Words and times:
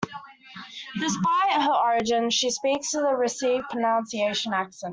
Despite 0.99 1.61
her 1.61 1.75
origins, 1.75 2.33
she 2.33 2.49
speaks 2.49 2.91
with 2.95 3.03
a 3.05 3.15
received 3.15 3.69
pronunciation 3.69 4.51
accent. 4.51 4.89